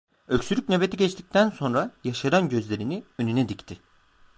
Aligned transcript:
Öksürük 0.27 0.69
nöbeti 0.69 0.97
geçtikten 0.97 1.49
sonra, 1.49 1.91
yaşaran 2.03 2.49
gözlerini 2.49 3.03
önüne 3.17 3.49
dikti. 3.49 3.77